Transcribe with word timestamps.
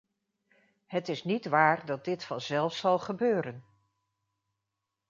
Het 0.85 1.09
is 1.09 1.23
niet 1.23 1.45
waar 1.45 1.85
dat 1.85 2.05
dit 2.05 2.23
vanzelf 2.23 2.75
zal 2.75 2.99
gebeuren. 2.99 3.65